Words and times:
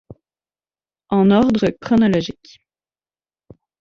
En 1.11 1.29
ordre 1.29 1.67
chronologique. 1.79 2.59